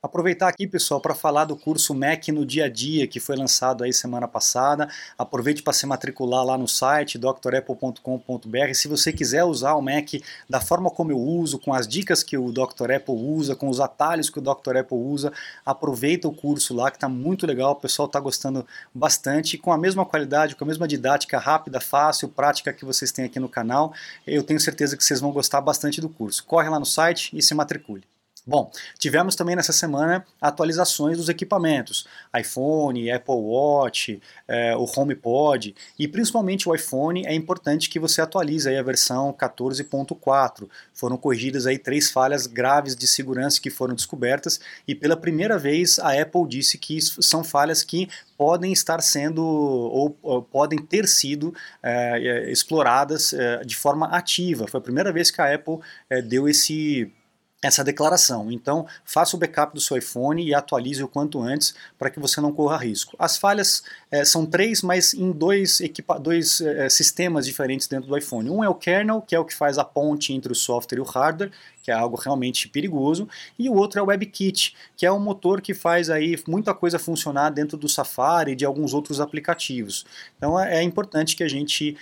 Aproveitar 0.00 0.46
aqui, 0.46 0.64
pessoal, 0.64 1.00
para 1.00 1.12
falar 1.12 1.44
do 1.44 1.56
curso 1.56 1.92
Mac 1.92 2.28
no 2.28 2.46
dia 2.46 2.66
a 2.66 2.68
dia, 2.68 3.04
que 3.08 3.18
foi 3.18 3.34
lançado 3.34 3.82
aí 3.82 3.92
semana 3.92 4.28
passada. 4.28 4.88
Aproveite 5.18 5.60
para 5.60 5.72
se 5.72 5.84
matricular 5.86 6.44
lá 6.44 6.56
no 6.56 6.68
site 6.68 7.18
drapple.com.br. 7.18 8.74
Se 8.74 8.86
você 8.86 9.12
quiser 9.12 9.42
usar 9.42 9.74
o 9.74 9.82
Mac 9.82 10.10
da 10.48 10.60
forma 10.60 10.88
como 10.88 11.10
eu 11.10 11.18
uso, 11.18 11.58
com 11.58 11.74
as 11.74 11.88
dicas 11.88 12.22
que 12.22 12.38
o 12.38 12.52
Dr. 12.52 12.92
Apple 12.92 13.12
usa, 13.16 13.56
com 13.56 13.68
os 13.68 13.80
atalhos 13.80 14.30
que 14.30 14.38
o 14.38 14.40
Dr. 14.40 14.76
Apple 14.76 14.96
usa, 14.96 15.32
aproveita 15.66 16.28
o 16.28 16.32
curso 16.32 16.72
lá, 16.74 16.92
que 16.92 16.96
está 16.96 17.08
muito 17.08 17.44
legal, 17.44 17.72
o 17.72 17.76
pessoal 17.80 18.06
está 18.06 18.20
gostando 18.20 18.64
bastante, 18.94 19.58
com 19.58 19.72
a 19.72 19.76
mesma 19.76 20.06
qualidade, 20.06 20.54
com 20.54 20.62
a 20.62 20.66
mesma 20.68 20.86
didática 20.86 21.40
rápida, 21.40 21.80
fácil, 21.80 22.28
prática 22.28 22.72
que 22.72 22.84
vocês 22.84 23.10
têm 23.10 23.24
aqui 23.24 23.40
no 23.40 23.48
canal. 23.48 23.92
Eu 24.24 24.44
tenho 24.44 24.60
certeza 24.60 24.96
que 24.96 25.02
vocês 25.02 25.20
vão 25.20 25.32
gostar 25.32 25.60
bastante 25.60 26.00
do 26.00 26.08
curso. 26.08 26.44
Corre 26.44 26.68
lá 26.68 26.78
no 26.78 26.86
site 26.86 27.36
e 27.36 27.42
se 27.42 27.52
matricule. 27.52 28.04
Bom, 28.48 28.72
tivemos 28.98 29.36
também 29.36 29.54
nessa 29.54 29.74
semana 29.74 30.24
atualizações 30.40 31.18
dos 31.18 31.28
equipamentos, 31.28 32.06
iPhone, 32.34 33.10
Apple 33.12 33.34
Watch, 33.34 34.22
é, 34.48 34.74
o 34.74 34.86
HomePod 34.86 35.74
e 35.98 36.08
principalmente 36.08 36.66
o 36.66 36.74
iPhone 36.74 37.26
é 37.26 37.34
importante 37.34 37.90
que 37.90 37.98
você 37.98 38.22
atualize 38.22 38.74
a 38.74 38.82
versão 38.82 39.34
14.4. 39.34 40.66
Foram 40.94 41.18
corrigidas 41.18 41.66
aí 41.66 41.76
três 41.76 42.10
falhas 42.10 42.46
graves 42.46 42.96
de 42.96 43.06
segurança 43.06 43.60
que 43.60 43.68
foram 43.68 43.94
descobertas 43.94 44.58
e 44.86 44.94
pela 44.94 45.14
primeira 45.14 45.58
vez 45.58 45.98
a 45.98 46.18
Apple 46.18 46.48
disse 46.48 46.78
que 46.78 46.98
são 47.02 47.44
falhas 47.44 47.82
que 47.82 48.08
podem 48.38 48.72
estar 48.72 49.02
sendo 49.02 49.44
ou, 49.44 50.16
ou 50.22 50.42
podem 50.42 50.78
ter 50.78 51.06
sido 51.06 51.54
é, 51.82 52.50
exploradas 52.50 53.34
é, 53.34 53.62
de 53.62 53.76
forma 53.76 54.06
ativa. 54.06 54.66
Foi 54.66 54.78
a 54.78 54.82
primeira 54.82 55.12
vez 55.12 55.30
que 55.30 55.42
a 55.42 55.54
Apple 55.54 55.80
deu 56.24 56.48
esse 56.48 57.12
essa 57.60 57.82
declaração. 57.82 58.52
Então, 58.52 58.86
faça 59.04 59.34
o 59.34 59.38
backup 59.38 59.74
do 59.74 59.80
seu 59.80 59.96
iPhone 59.96 60.44
e 60.44 60.54
atualize 60.54 61.02
o 61.02 61.08
quanto 61.08 61.40
antes 61.42 61.74
para 61.98 62.08
que 62.08 62.20
você 62.20 62.40
não 62.40 62.52
corra 62.52 62.76
risco. 62.76 63.16
As 63.18 63.36
falhas 63.36 63.82
é, 64.10 64.24
são 64.24 64.46
três, 64.46 64.80
mas 64.80 65.12
em 65.12 65.32
dois, 65.32 65.80
dois 66.20 66.60
é, 66.60 66.88
sistemas 66.88 67.44
diferentes 67.46 67.88
dentro 67.88 68.08
do 68.08 68.16
iPhone. 68.16 68.48
Um 68.48 68.62
é 68.62 68.68
o 68.68 68.74
kernel, 68.74 69.20
que 69.20 69.34
é 69.34 69.38
o 69.40 69.44
que 69.44 69.54
faz 69.54 69.76
a 69.76 69.84
ponte 69.84 70.32
entre 70.32 70.52
o 70.52 70.54
software 70.54 70.98
e 70.98 71.00
o 71.00 71.04
hardware, 71.04 71.50
que 71.82 71.90
é 71.90 71.94
algo 71.94 72.16
realmente 72.16 72.68
perigoso, 72.68 73.28
e 73.58 73.68
o 73.68 73.74
outro 73.74 73.98
é 73.98 74.02
o 74.02 74.06
WebKit, 74.06 74.76
que 74.96 75.06
é 75.06 75.10
um 75.10 75.18
motor 75.18 75.60
que 75.60 75.74
faz 75.74 76.10
aí 76.10 76.40
muita 76.46 76.72
coisa 76.74 76.98
funcionar 76.98 77.50
dentro 77.50 77.76
do 77.76 77.88
Safari 77.88 78.52
e 78.52 78.56
de 78.56 78.64
alguns 78.64 78.94
outros 78.94 79.20
aplicativos. 79.20 80.04
Então 80.36 80.60
é, 80.60 80.78
é 80.78 80.82
importante 80.82 81.34
que 81.34 81.42
a 81.42 81.48
gente 81.48 81.96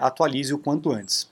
atualize 0.00 0.52
o 0.52 0.58
quanto 0.58 0.90
antes. 0.90 1.29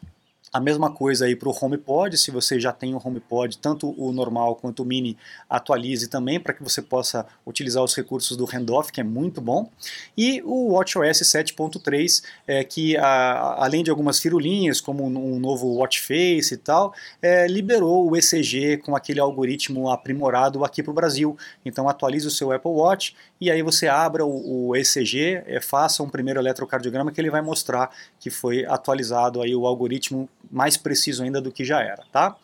A 0.58 0.60
mesma 0.60 0.90
coisa 0.90 1.26
aí 1.26 1.36
para 1.36 1.48
o 1.48 1.54
HomePod, 1.56 2.18
se 2.18 2.32
você 2.32 2.58
já 2.58 2.72
tem 2.72 2.92
o 2.92 3.00
HomePod, 3.02 3.58
tanto 3.58 3.94
o 3.96 4.10
normal 4.10 4.56
quanto 4.56 4.82
o 4.82 4.84
mini, 4.84 5.16
atualize 5.48 6.08
também 6.08 6.40
para 6.40 6.52
que 6.52 6.64
você 6.64 6.82
possa 6.82 7.24
utilizar 7.46 7.84
os 7.84 7.94
recursos 7.94 8.36
do 8.36 8.44
handoff, 8.44 8.90
que 8.90 9.00
é 9.00 9.04
muito 9.04 9.40
bom. 9.40 9.70
E 10.16 10.42
o 10.44 10.72
WatchOS 10.72 11.22
7.3, 11.22 12.24
é, 12.44 12.64
que 12.64 12.96
a, 12.96 13.62
além 13.62 13.84
de 13.84 13.90
algumas 13.90 14.18
firulinhas, 14.18 14.80
como 14.80 15.06
um 15.06 15.38
novo 15.38 15.76
Watch 15.76 16.02
Face 16.02 16.52
e 16.52 16.56
tal, 16.56 16.92
é, 17.22 17.46
liberou 17.46 18.10
o 18.10 18.16
ECG 18.16 18.78
com 18.78 18.96
aquele 18.96 19.20
algoritmo 19.20 19.88
aprimorado 19.88 20.64
aqui 20.64 20.82
para 20.82 20.90
o 20.90 20.94
Brasil. 20.94 21.36
Então 21.64 21.88
atualize 21.88 22.26
o 22.26 22.32
seu 22.32 22.50
Apple 22.50 22.72
Watch 22.72 23.14
e 23.40 23.48
aí 23.48 23.62
você 23.62 23.86
abra 23.86 24.26
o, 24.26 24.70
o 24.70 24.76
ECG, 24.76 25.44
é, 25.46 25.60
faça 25.60 26.02
um 26.02 26.08
primeiro 26.08 26.40
eletrocardiograma 26.40 27.12
que 27.12 27.20
ele 27.20 27.30
vai 27.30 27.42
mostrar 27.42 27.90
que 28.18 28.28
foi 28.28 28.66
atualizado 28.66 29.40
aí 29.40 29.54
o 29.54 29.64
algoritmo 29.64 30.28
mais 30.50 30.76
preciso 30.76 31.22
ainda 31.22 31.40
do 31.40 31.52
que 31.52 31.64
já 31.64 31.80
era, 31.80 32.04
tá? 32.12 32.36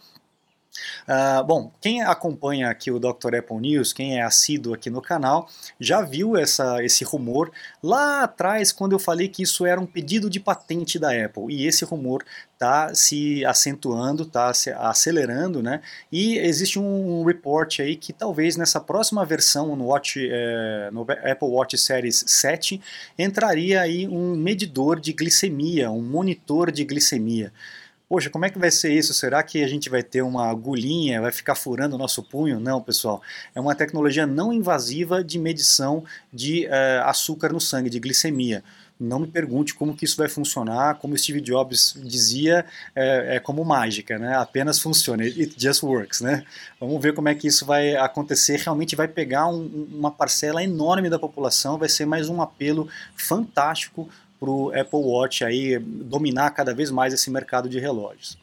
Uh, 1.05 1.45
bom, 1.45 1.73
quem 1.81 2.03
acompanha 2.03 2.69
aqui 2.69 2.91
o 2.91 2.99
Dr. 2.99 3.37
Apple 3.39 3.59
News, 3.59 3.93
quem 3.93 4.19
é 4.19 4.23
assíduo 4.23 4.75
aqui 4.75 4.91
no 4.91 5.01
canal, 5.01 5.49
já 5.79 6.01
viu 6.01 6.37
essa, 6.37 6.83
esse 6.83 7.05
rumor 7.05 7.53
lá 7.83 8.25
atrás 8.25 8.73
quando 8.73 8.93
eu 8.93 8.99
falei 8.99 9.29
que 9.29 9.43
isso 9.43 9.65
era 9.67 9.81
um 9.81 9.87
pedido 9.87 10.29
de 10.29 10.41
patente 10.41 10.99
da 10.99 11.11
Apple. 11.11 11.45
E 11.49 11.67
esse 11.67 11.85
rumor 11.85 12.25
está 12.55 12.93
se 12.95 13.45
acentuando, 13.45 14.25
está 14.25 14.53
se 14.53 14.71
acelerando, 14.71 15.63
né? 15.63 15.81
E 16.11 16.39
existe 16.39 16.79
um 16.79 17.23
report 17.25 17.81
aí 17.81 17.95
que 17.95 18.13
talvez 18.13 18.57
nessa 18.57 18.81
próxima 18.81 19.25
versão 19.25 19.77
no, 19.77 19.87
Watch, 19.87 20.19
é, 20.19 20.91
no 20.91 21.03
Apple 21.03 21.49
Watch 21.49 21.77
Series 21.79 22.25
7 22.27 22.81
entraria 23.19 23.81
aí 23.81 24.09
um 24.09 24.35
medidor 24.35 24.99
de 24.99 25.13
glicemia, 25.13 25.91
um 25.91 26.03
monitor 26.03 26.73
de 26.73 26.85
glicemia 26.85 27.53
poxa, 28.15 28.31
como 28.31 28.45
é 28.45 28.49
que 28.49 28.61
vai 28.61 28.71
ser 28.71 28.93
isso? 28.93 29.13
Será 29.13 29.43
que 29.43 29.61
a 29.61 29.67
gente 29.67 29.91
vai 29.91 30.01
ter 30.01 30.23
uma 30.23 30.49
agulhinha, 30.49 31.21
vai 31.21 31.33
ficar 31.33 31.57
furando 31.57 31.97
o 31.97 31.99
nosso 31.99 32.23
punho? 32.23 32.61
Não, 32.61 32.81
pessoal. 32.81 33.21
É 33.53 33.61
uma 33.61 33.75
tecnologia 33.75 34.25
não 34.25 34.53
invasiva 34.53 35.25
de 35.25 35.37
medição 35.37 36.05
de 36.33 36.65
uh, 36.67 37.09
açúcar 37.09 37.53
no 37.53 37.61
sangue, 37.61 37.91
de 37.91 37.99
glicemia. 37.99 38.63
não 39.01 39.19
me 39.19 39.27
pergunte 39.27 39.75
como 39.75 39.97
que 39.97 40.05
isso 40.05 40.17
vai 40.17 40.29
funcionar, 40.29 40.95
como 41.01 41.19
Steve 41.19 41.41
Jobs 41.41 41.97
dizia, 42.05 42.65
é, 42.95 43.35
é 43.35 43.41
como 43.41 43.65
mágica, 43.65 44.17
né? 44.17 44.37
Apenas 44.37 44.79
funciona, 44.79 45.25
it 45.25 45.53
just 45.59 45.83
works, 45.83 46.21
né? 46.21 46.45
Vamos 46.79 47.03
ver 47.03 47.15
como 47.15 47.29
é 47.29 47.35
que 47.35 47.49
isso 47.49 47.67
vai 47.67 47.97
acontecer. 47.97 48.61
Realmente 48.61 48.95
vai 48.95 49.09
pegar 49.09 49.49
um, 49.49 49.89
uma 49.93 50.13
parcela 50.13 50.63
enorme 50.63 51.11
da 51.11 51.19
população, 51.19 51.79
vai 51.79 51.89
ser 51.89 52.07
mais 52.07 52.29
um 52.29 52.41
apelo 52.41 52.89
fantástico 53.17 54.09
para 54.45 54.51
o 54.51 54.69
Apple 54.79 55.01
Watch 55.01 55.43
aí 55.43 55.79
dominar 55.79 56.51
cada 56.51 56.75
vez 56.75 56.91
mais 56.91 57.15
esse 57.15 57.31
mercado 57.31 57.69
de 57.69 57.79
relógios. 57.79 58.37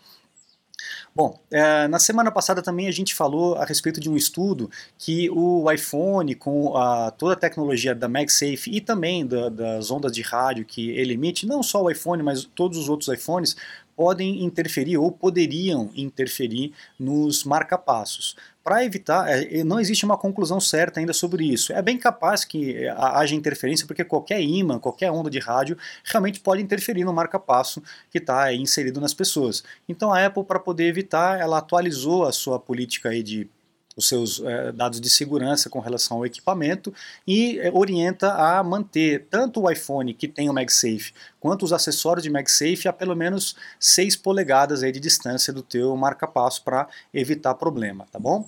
Bom, 1.13 1.38
é, 1.51 1.89
na 1.89 2.00
semana 2.00 2.31
passada 2.31 2.62
também 2.62 2.88
a 2.88 2.91
gente 2.91 3.13
falou 3.13 3.55
a 3.55 3.65
respeito 3.65 4.00
de 4.00 4.10
um 4.10 4.15
estudo 4.15 4.72
que 4.98 5.29
o 5.29 5.70
iPhone, 5.70 6.34
com 6.36 6.75
a, 6.75 7.12
toda 7.12 7.34
a 7.34 7.36
tecnologia 7.36 7.93
da 7.93 8.08
MagSafe 8.08 8.72
e 8.72 8.79
também 8.79 9.27
da, 9.27 9.50
das 9.50 9.91
ondas 9.91 10.13
de 10.13 10.22
rádio 10.22 10.63
que 10.65 10.89
ele 10.91 11.13
emite, 11.13 11.46
não 11.46 11.62
só 11.62 11.84
o 11.84 11.91
iPhone, 11.91 12.24
mas 12.24 12.46
todos 12.46 12.77
os 12.77 12.88
outros 12.88 13.10
iPhones, 13.10 13.58
podem 13.93 14.43
interferir 14.43 14.98
ou 14.98 15.12
poderiam 15.12 15.91
interferir 15.93 16.74
nos 16.98 17.43
marcapassos. 17.43 18.36
Para 18.63 18.85
evitar, 18.85 19.27
é, 19.27 19.63
não 19.63 19.79
existe 19.79 20.05
uma 20.05 20.17
conclusão 20.17 20.59
certa 20.59 20.99
ainda 20.99 21.13
sobre 21.13 21.43
isso. 21.43 21.73
É 21.73 21.81
bem 21.81 21.97
capaz 21.97 22.45
que 22.45 22.77
é, 22.77 22.89
haja 22.95 23.33
interferência, 23.33 23.87
porque 23.87 24.03
qualquer 24.03 24.39
imã, 24.41 24.77
qualquer 24.77 25.11
onda 25.11 25.29
de 25.29 25.39
rádio, 25.39 25.77
realmente 26.03 26.39
pode 26.39 26.61
interferir 26.61 27.03
no 27.03 27.11
marca-passo 27.11 27.81
que 28.09 28.19
está 28.19 28.53
inserido 28.53 29.01
nas 29.01 29.13
pessoas. 29.13 29.63
Então 29.89 30.13
a 30.13 30.25
Apple, 30.25 30.43
para 30.43 30.59
poder 30.59 30.85
evitar, 30.85 31.39
ela 31.39 31.57
atualizou 31.57 32.25
a 32.25 32.31
sua 32.31 32.59
política 32.59 33.09
aí 33.09 33.23
de 33.23 33.49
os 33.95 34.07
seus 34.07 34.39
é, 34.41 34.71
dados 34.71 35.01
de 35.01 35.10
segurança 35.10 35.69
com 35.69 35.79
relação 35.79 36.17
ao 36.17 36.25
equipamento 36.25 36.93
e 37.27 37.60
é, 37.60 37.71
orienta 37.74 38.33
a 38.33 38.63
manter 38.63 39.27
tanto 39.29 39.62
o 39.62 39.71
iPhone 39.71 40.13
que 40.13 40.27
tem 40.27 40.50
o 40.50 40.53
MagSafe 40.53 41.13
quanto 41.39 41.63
os 41.63 41.74
acessórios 41.74 42.24
de 42.24 42.29
MagSafe 42.29 42.88
a 42.88 42.93
pelo 42.93 43.15
menos 43.15 43.55
6 43.79 44.15
polegadas 44.17 44.83
aí 44.83 44.91
de 44.91 45.00
distância 45.00 45.51
do 45.51 45.62
teu 45.62 45.95
marca-passo 45.95 46.63
para 46.63 46.88
evitar 47.13 47.55
problema, 47.55 48.07
tá 48.12 48.19
bom? 48.19 48.48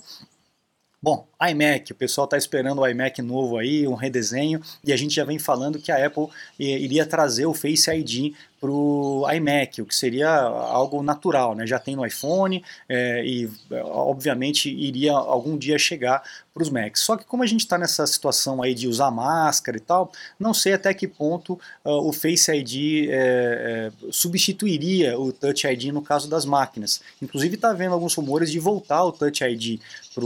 Bom, 1.04 1.28
iMac, 1.50 1.92
o 1.92 1.94
pessoal 1.94 2.24
está 2.24 2.38
esperando 2.38 2.80
o 2.80 2.88
iMac 2.88 3.20
novo 3.20 3.58
aí, 3.58 3.86
um 3.86 3.92
redesenho, 3.92 4.62
e 4.82 4.90
a 4.90 4.96
gente 4.96 5.14
já 5.14 5.22
vem 5.22 5.38
falando 5.38 5.78
que 5.78 5.92
a 5.92 6.06
Apple 6.06 6.28
eh, 6.58 6.78
iria 6.78 7.04
trazer 7.04 7.44
o 7.44 7.52
Face 7.52 7.90
ID 7.90 8.34
para 8.64 8.72
o 8.72 9.30
iMac, 9.30 9.82
o 9.82 9.84
que 9.84 9.94
seria 9.94 10.30
algo 10.30 11.02
natural, 11.02 11.54
né? 11.54 11.66
Já 11.66 11.78
tem 11.78 11.94
no 11.94 12.06
iPhone 12.06 12.64
é, 12.88 13.22
e 13.22 13.50
obviamente 13.70 14.70
iria 14.70 15.12
algum 15.12 15.58
dia 15.58 15.78
chegar 15.78 16.22
para 16.54 16.62
os 16.62 16.70
Macs. 16.70 17.00
Só 17.00 17.16
que 17.16 17.24
como 17.24 17.42
a 17.42 17.46
gente 17.46 17.60
está 17.60 17.76
nessa 17.76 18.06
situação 18.06 18.62
aí 18.62 18.74
de 18.74 18.86
usar 18.86 19.10
máscara 19.10 19.76
e 19.76 19.80
tal, 19.80 20.12
não 20.38 20.54
sei 20.54 20.72
até 20.72 20.94
que 20.94 21.08
ponto 21.08 21.54
uh, 21.84 22.08
o 22.08 22.12
Face 22.12 22.50
ID 22.52 23.08
é, 23.10 23.12
é, 23.12 23.92
substituiria 24.12 25.18
o 25.18 25.32
Touch 25.32 25.66
ID 25.66 25.86
no 25.86 26.00
caso 26.00 26.30
das 26.30 26.44
máquinas. 26.44 27.02
Inclusive 27.20 27.56
está 27.56 27.70
havendo 27.70 27.92
alguns 27.92 28.14
rumores 28.14 28.52
de 28.52 28.60
voltar 28.60 29.02
o 29.02 29.10
Touch 29.10 29.42
ID 29.42 29.80
para 30.14 30.24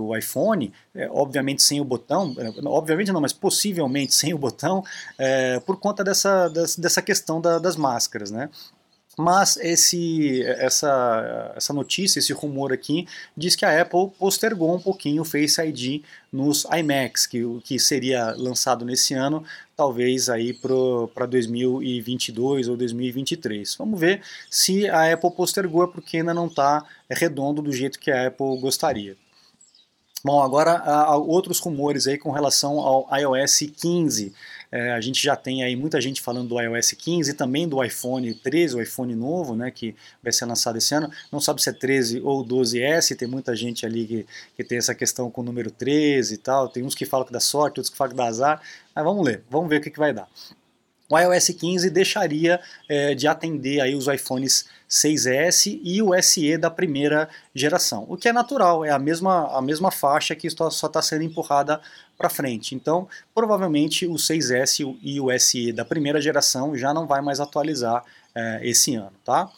o 0.00 0.16
iPhone, 0.16 0.72
é, 0.94 1.08
obviamente 1.10 1.60
sem 1.60 1.80
o 1.80 1.84
botão, 1.84 2.36
obviamente 2.66 3.10
não, 3.10 3.20
mas 3.20 3.32
possivelmente 3.32 4.14
sem 4.14 4.32
o 4.32 4.38
botão, 4.38 4.84
por 5.66 5.76
conta 5.80 6.04
dessa, 6.04 6.48
dessa 6.78 7.02
questão 7.02 7.40
da, 7.40 7.58
das 7.58 7.73
máscaras, 7.76 8.30
né? 8.30 8.48
Mas 9.16 9.56
esse, 9.58 10.42
essa, 10.42 11.52
essa 11.56 11.72
notícia, 11.72 12.18
esse 12.18 12.32
rumor 12.32 12.72
aqui, 12.72 13.06
diz 13.36 13.54
que 13.54 13.64
a 13.64 13.80
Apple 13.80 14.10
postergou 14.18 14.74
um 14.74 14.80
pouquinho 14.80 15.22
o 15.22 15.24
Face 15.24 15.60
ID 15.60 16.02
nos 16.32 16.64
iMacs, 16.64 17.26
que, 17.26 17.40
que 17.62 17.78
seria 17.78 18.34
lançado 18.36 18.84
nesse 18.84 19.14
ano, 19.14 19.44
talvez 19.76 20.28
aí 20.28 20.52
para 20.52 21.26
2022 21.26 22.68
ou 22.68 22.76
2023. 22.76 23.76
Vamos 23.76 24.00
ver 24.00 24.20
se 24.50 24.88
a 24.88 25.12
Apple 25.12 25.30
postergou, 25.30 25.86
porque 25.86 26.16
ainda 26.16 26.34
não 26.34 26.46
está 26.46 26.84
redondo 27.08 27.62
do 27.62 27.72
jeito 27.72 28.00
que 28.00 28.10
a 28.10 28.26
Apple 28.26 28.58
gostaria. 28.58 29.16
Bom, 30.24 30.42
agora 30.42 30.78
há 30.78 31.14
outros 31.16 31.60
rumores 31.60 32.06
aí 32.06 32.16
com 32.16 32.30
relação 32.30 32.80
ao 32.80 33.06
iOS 33.14 33.58
15. 33.76 34.34
É, 34.74 34.90
a 34.90 35.00
gente 35.00 35.22
já 35.22 35.36
tem 35.36 35.62
aí 35.62 35.76
muita 35.76 36.00
gente 36.00 36.20
falando 36.20 36.48
do 36.48 36.60
iOS 36.60 36.90
15 36.94 37.30
e 37.30 37.34
também 37.34 37.68
do 37.68 37.82
iPhone 37.84 38.34
13, 38.34 38.74
o 38.74 38.82
iPhone 38.82 39.14
novo, 39.14 39.54
né, 39.54 39.70
que 39.70 39.94
vai 40.20 40.32
ser 40.32 40.46
lançado 40.46 40.76
esse 40.76 40.92
ano. 40.92 41.08
Não 41.30 41.38
sabe 41.38 41.62
se 41.62 41.70
é 41.70 41.72
13 41.72 42.20
ou 42.24 42.44
12S, 42.44 43.16
tem 43.16 43.28
muita 43.28 43.54
gente 43.54 43.86
ali 43.86 44.04
que, 44.04 44.26
que 44.56 44.64
tem 44.64 44.76
essa 44.76 44.92
questão 44.92 45.30
com 45.30 45.42
o 45.42 45.44
número 45.44 45.70
13 45.70 46.34
e 46.34 46.38
tal. 46.38 46.68
Tem 46.68 46.82
uns 46.82 46.96
que 46.96 47.06
falam 47.06 47.24
que 47.24 47.32
dá 47.32 47.38
sorte, 47.38 47.78
outros 47.78 47.88
que 47.88 47.96
falam 47.96 48.10
que 48.10 48.16
dá 48.16 48.24
azar. 48.24 48.60
Mas 48.92 49.04
vamos 49.04 49.24
ler, 49.24 49.44
vamos 49.48 49.68
ver 49.68 49.76
o 49.76 49.80
que, 49.80 49.90
que 49.90 49.98
vai 49.98 50.12
dar 50.12 50.28
o 51.14 51.18
iOS 51.18 51.48
15 51.48 51.90
deixaria 51.90 52.60
é, 52.88 53.14
de 53.14 53.28
atender 53.28 53.80
aí 53.80 53.94
os 53.94 54.08
iPhones 54.08 54.66
6S 54.90 55.80
e 55.82 56.02
o 56.02 56.10
SE 56.22 56.58
da 56.58 56.70
primeira 56.70 57.28
geração, 57.54 58.04
o 58.08 58.16
que 58.16 58.28
é 58.28 58.32
natural, 58.32 58.84
é 58.84 58.90
a 58.90 58.98
mesma, 58.98 59.56
a 59.56 59.62
mesma 59.62 59.90
faixa 59.90 60.34
que 60.34 60.48
só 60.50 60.68
está 60.68 61.00
sendo 61.00 61.22
empurrada 61.22 61.80
para 62.18 62.28
frente. 62.28 62.74
Então, 62.74 63.08
provavelmente 63.34 64.06
o 64.06 64.14
6S 64.14 64.96
e 65.02 65.20
o 65.20 65.38
SE 65.38 65.72
da 65.72 65.84
primeira 65.84 66.20
geração 66.20 66.76
já 66.76 66.92
não 66.92 67.06
vai 67.06 67.20
mais 67.20 67.40
atualizar 67.40 68.04
é, 68.34 68.60
esse 68.62 68.94
ano, 68.94 69.12
tá? 69.24 69.50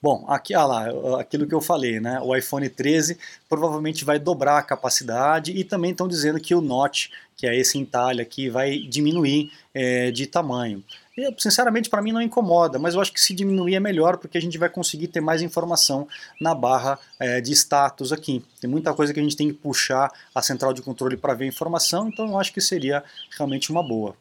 Bom, 0.00 0.24
aqui 0.28 0.54
ah 0.54 0.66
lá, 0.66 0.86
aquilo 1.20 1.46
que 1.46 1.54
eu 1.54 1.60
falei, 1.60 2.00
né? 2.00 2.20
O 2.22 2.34
iPhone 2.34 2.68
13 2.68 3.18
provavelmente 3.48 4.04
vai 4.04 4.18
dobrar 4.18 4.58
a 4.58 4.62
capacidade 4.62 5.52
e 5.52 5.64
também 5.64 5.90
estão 5.90 6.08
dizendo 6.08 6.40
que 6.40 6.54
o 6.54 6.60
Notch, 6.60 7.08
que 7.36 7.46
é 7.46 7.56
esse 7.56 7.78
entalhe 7.78 8.20
aqui, 8.20 8.48
vai 8.48 8.78
diminuir 8.78 9.50
é, 9.74 10.10
de 10.10 10.26
tamanho. 10.26 10.82
Eu, 11.16 11.32
sinceramente, 11.38 11.88
para 11.88 12.02
mim 12.02 12.10
não 12.10 12.20
incomoda, 12.20 12.76
mas 12.78 12.94
eu 12.94 13.00
acho 13.00 13.12
que 13.12 13.20
se 13.20 13.32
diminuir 13.32 13.76
é 13.76 13.80
melhor 13.80 14.16
porque 14.16 14.36
a 14.36 14.40
gente 14.40 14.58
vai 14.58 14.68
conseguir 14.68 15.08
ter 15.08 15.20
mais 15.20 15.42
informação 15.42 16.08
na 16.40 16.54
barra 16.54 16.98
é, 17.20 17.40
de 17.40 17.52
status 17.52 18.12
aqui. 18.12 18.44
Tem 18.60 18.68
muita 18.68 18.92
coisa 18.92 19.14
que 19.14 19.20
a 19.20 19.22
gente 19.22 19.36
tem 19.36 19.48
que 19.48 19.54
puxar 19.54 20.10
a 20.34 20.42
central 20.42 20.72
de 20.72 20.82
controle 20.82 21.16
para 21.16 21.34
ver 21.34 21.44
a 21.44 21.48
informação, 21.48 22.08
então 22.08 22.26
eu 22.26 22.38
acho 22.38 22.52
que 22.52 22.60
seria 22.60 23.04
realmente 23.36 23.70
uma 23.70 23.82
boa. 23.82 24.16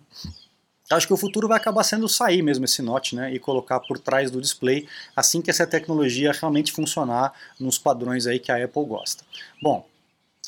Acho 0.96 1.08
que 1.08 1.14
o 1.14 1.18
futuro 1.18 1.48
vai 1.48 1.58
acabar 1.58 1.84
sendo 1.84 2.08
sair 2.08 2.42
mesmo 2.42 2.66
esse 2.66 2.82
Note 2.82 3.16
né, 3.16 3.34
e 3.34 3.40
colocar 3.40 3.80
por 3.80 3.98
trás 4.00 4.30
do 4.30 4.42
display 4.42 4.88
assim 5.16 5.42
que 5.42 5.50
essa 5.50 5.66
tecnologia 5.66 6.32
realmente 6.32 6.72
funcionar 6.72 7.34
nos 7.60 7.78
padrões 7.78 8.28
aí 8.28 8.40
que 8.40 8.52
a 8.52 8.64
Apple 8.64 8.86
gosta. 8.86 9.24
Bom, 9.62 9.86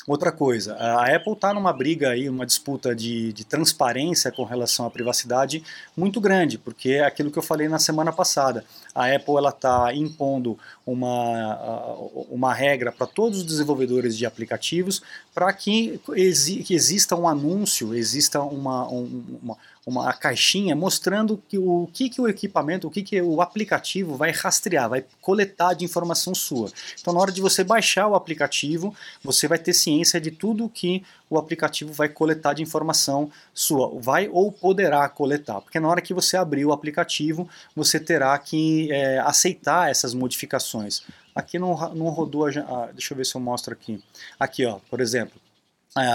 Outra 0.06 0.30
coisa, 0.30 0.76
a 0.76 1.16
Apple 1.16 1.32
está 1.32 1.52
numa 1.52 1.72
briga 1.72 2.10
aí, 2.10 2.28
uma 2.28 2.46
disputa 2.46 2.94
de, 2.94 3.32
de, 3.32 3.44
transparência 3.44 4.30
com 4.30 4.44
relação 4.44 4.86
à 4.86 4.90
privacidade 4.90 5.64
muito 5.96 6.20
grande, 6.20 6.58
porque 6.58 6.90
é 6.90 7.04
aquilo 7.04 7.28
que 7.28 7.36
eu 7.36 7.42
falei 7.42 7.66
na 7.68 7.80
semana 7.80 8.12
passada. 8.12 8.64
A 8.94 9.12
Apple 9.12 9.36
ela 9.36 9.48
está 9.48 9.92
impondo 9.92 10.56
uma, 10.86 11.92
uma 12.30 12.54
regra 12.54 12.92
para 12.92 13.04
todos 13.04 13.38
os 13.38 13.44
desenvolvedores 13.44 14.16
de 14.16 14.24
aplicativos 14.24 15.02
para 15.34 15.52
que, 15.52 16.00
exi 16.14 16.62
que, 16.62 16.72
exista 16.72 17.16
um 17.16 17.26
anúncio, 17.26 17.92
exista 17.92 18.40
uma, 18.40 18.86
uma 18.86 19.56
uma 19.86 20.12
caixinha 20.12 20.74
mostrando 20.74 21.40
que 21.48 21.56
o 21.56 21.88
que, 21.92 22.10
que 22.10 22.20
o 22.20 22.26
equipamento, 22.26 22.88
o 22.88 22.90
que, 22.90 23.02
que 23.02 23.22
o 23.22 23.40
aplicativo 23.40 24.16
vai 24.16 24.32
rastrear, 24.32 24.88
vai 24.88 25.04
coletar 25.22 25.74
de 25.74 25.84
informação 25.84 26.34
sua. 26.34 26.72
Então, 27.00 27.14
na 27.14 27.20
hora 27.20 27.30
de 27.30 27.40
você 27.40 27.62
baixar 27.62 28.08
o 28.08 28.16
aplicativo, 28.16 28.92
você 29.22 29.46
vai 29.46 29.58
ter 29.58 29.72
ciência 29.72 30.20
de 30.20 30.32
tudo 30.32 30.68
que 30.68 31.04
o 31.30 31.38
aplicativo 31.38 31.92
vai 31.92 32.08
coletar 32.08 32.52
de 32.54 32.64
informação 32.64 33.30
sua, 33.54 33.96
vai 34.00 34.28
ou 34.28 34.50
poderá 34.50 35.08
coletar, 35.08 35.60
porque 35.60 35.78
na 35.78 35.88
hora 35.88 36.00
que 36.00 36.12
você 36.12 36.36
abrir 36.36 36.64
o 36.64 36.72
aplicativo, 36.72 37.48
você 37.74 38.00
terá 38.00 38.36
que 38.38 38.90
é, 38.90 39.20
aceitar 39.20 39.88
essas 39.88 40.14
modificações. 40.14 41.02
Aqui 41.32 41.58
não, 41.58 41.94
não 41.94 42.08
rodou, 42.08 42.46
a, 42.46 42.50
ah, 42.50 42.88
deixa 42.92 43.12
eu 43.12 43.18
ver 43.18 43.26
se 43.26 43.36
eu 43.36 43.40
mostro 43.40 43.72
aqui. 43.72 44.02
Aqui, 44.40 44.64
ó, 44.64 44.78
por 44.90 45.00
exemplo, 45.00 45.40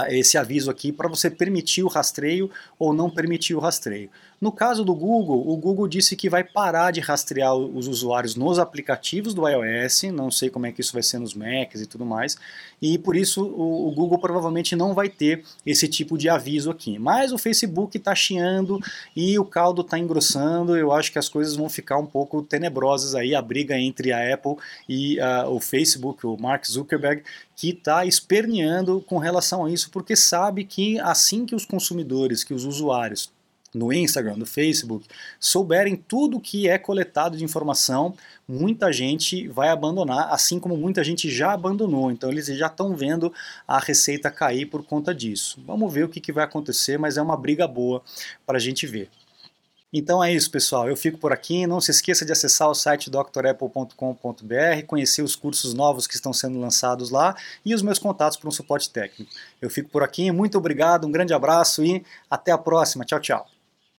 esse 0.08 0.38
aviso 0.38 0.70
aqui 0.70 0.92
para 0.92 1.08
você 1.08 1.30
permitir 1.30 1.82
o 1.82 1.88
rastreio 1.88 2.50
ou 2.78 2.92
não 2.92 3.10
permitir 3.10 3.54
o 3.54 3.58
rastreio. 3.58 4.10
No 4.42 4.50
caso 4.50 4.84
do 4.84 4.92
Google, 4.92 5.48
o 5.48 5.56
Google 5.56 5.86
disse 5.86 6.16
que 6.16 6.28
vai 6.28 6.42
parar 6.42 6.90
de 6.90 6.98
rastrear 6.98 7.54
os 7.54 7.86
usuários 7.86 8.34
nos 8.34 8.58
aplicativos 8.58 9.34
do 9.34 9.48
iOS, 9.48 10.02
não 10.12 10.32
sei 10.32 10.50
como 10.50 10.66
é 10.66 10.72
que 10.72 10.80
isso 10.80 10.92
vai 10.92 11.02
ser 11.04 11.20
nos 11.20 11.32
Macs 11.32 11.80
e 11.80 11.86
tudo 11.86 12.04
mais, 12.04 12.36
e 12.80 12.98
por 12.98 13.14
isso 13.14 13.40
o, 13.40 13.92
Google 13.92 14.18
provavelmente 14.18 14.74
não 14.74 14.94
vai 14.94 15.08
ter 15.08 15.44
esse 15.64 15.86
tipo 15.86 16.18
de 16.18 16.28
aviso 16.28 16.72
aqui. 16.72 16.98
Mas 16.98 17.30
o 17.30 17.38
Facebook 17.38 17.96
está 17.96 18.16
chiando 18.16 18.80
e 19.14 19.38
o 19.38 19.44
caldo 19.44 19.82
está 19.82 19.96
engrossando, 19.96 20.76
eu 20.76 20.90
acho 20.90 21.12
que 21.12 21.20
as 21.20 21.28
coisas 21.28 21.54
vão 21.54 21.68
ficar 21.68 21.98
um 21.98 22.06
pouco 22.06 22.42
tenebrosas 22.42 23.14
aí, 23.14 23.36
a 23.36 23.40
briga 23.40 23.78
entre 23.78 24.12
a 24.12 24.34
Apple 24.34 24.56
e 24.88 25.20
uh, 25.20 25.50
o 25.50 25.60
Facebook, 25.60 26.26
o 26.26 26.36
Mark 26.36 26.66
Zuckerberg, 26.66 27.22
que 27.54 27.68
está 27.68 28.04
esperneando 28.04 29.00
com 29.02 29.18
relação 29.18 29.66
a 29.66 29.70
isso, 29.70 29.88
porque 29.92 30.16
sabe 30.16 30.64
que 30.64 30.98
assim 30.98 31.46
que 31.46 31.54
os 31.54 31.64
consumidores, 31.64 32.42
que 32.42 32.52
os 32.52 32.64
usuários 32.64 33.30
no 33.74 33.92
Instagram, 33.92 34.36
no 34.36 34.46
Facebook, 34.46 35.06
souberem 35.40 35.96
tudo 35.96 36.40
que 36.40 36.68
é 36.68 36.78
coletado 36.78 37.36
de 37.36 37.44
informação, 37.44 38.14
muita 38.46 38.92
gente 38.92 39.48
vai 39.48 39.68
abandonar, 39.68 40.32
assim 40.32 40.60
como 40.60 40.76
muita 40.76 41.02
gente 41.02 41.30
já 41.30 41.52
abandonou. 41.52 42.10
Então 42.10 42.30
eles 42.30 42.46
já 42.46 42.66
estão 42.66 42.94
vendo 42.94 43.32
a 43.66 43.78
receita 43.78 44.30
cair 44.30 44.66
por 44.66 44.84
conta 44.84 45.14
disso. 45.14 45.62
Vamos 45.66 45.92
ver 45.92 46.04
o 46.04 46.08
que, 46.08 46.20
que 46.20 46.32
vai 46.32 46.44
acontecer, 46.44 46.98
mas 46.98 47.16
é 47.16 47.22
uma 47.22 47.36
briga 47.36 47.66
boa 47.66 48.02
para 48.46 48.58
a 48.58 48.60
gente 48.60 48.86
ver. 48.86 49.08
Então 49.92 50.24
é 50.24 50.32
isso, 50.32 50.50
pessoal. 50.50 50.88
Eu 50.88 50.96
fico 50.96 51.18
por 51.18 51.32
aqui. 51.32 51.66
Não 51.66 51.80
se 51.80 51.90
esqueça 51.90 52.24
de 52.24 52.32
acessar 52.32 52.68
o 52.68 52.74
site 52.74 53.10
drapple.com.br, 53.10 54.86
conhecer 54.86 55.22
os 55.22 55.36
cursos 55.36 55.74
novos 55.74 56.06
que 56.06 56.14
estão 56.14 56.32
sendo 56.32 56.58
lançados 56.58 57.10
lá 57.10 57.36
e 57.64 57.74
os 57.74 57.82
meus 57.82 57.98
contatos 57.98 58.38
para 58.38 58.48
um 58.48 58.52
suporte 58.52 58.88
técnico. 58.88 59.30
Eu 59.60 59.68
fico 59.68 59.90
por 59.90 60.02
aqui. 60.02 60.30
Muito 60.30 60.56
obrigado, 60.56 61.06
um 61.06 61.12
grande 61.12 61.34
abraço 61.34 61.84
e 61.84 62.02
até 62.30 62.52
a 62.52 62.58
próxima. 62.58 63.04
Tchau, 63.04 63.20
tchau. 63.20 63.51